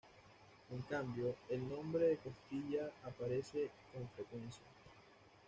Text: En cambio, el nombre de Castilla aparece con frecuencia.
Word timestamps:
En 0.71 0.81
cambio, 0.89 1.35
el 1.49 1.69
nombre 1.69 2.05
de 2.07 2.17
Castilla 2.17 2.89
aparece 3.05 3.69
con 3.93 4.09
frecuencia. 4.15 4.65